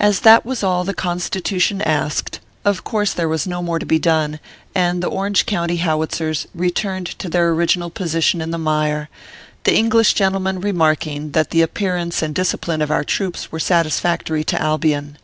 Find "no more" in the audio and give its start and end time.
3.46-3.78